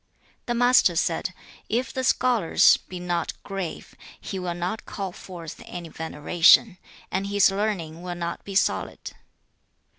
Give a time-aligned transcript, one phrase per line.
[0.47, 1.31] The Master said,
[1.69, 2.55] 'If the scholar
[2.89, 6.79] be not grave, he will not call forth any veneration,
[7.11, 9.11] and his learning will not be solid.